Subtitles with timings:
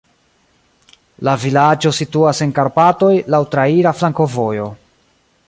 [1.29, 4.69] La vilaĝo situas en Karpatoj, laŭ traira flankovojo.